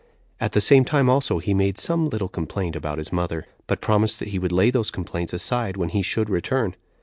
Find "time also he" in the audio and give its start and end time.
0.83-1.53